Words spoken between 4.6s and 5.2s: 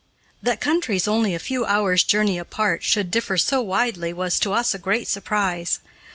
a great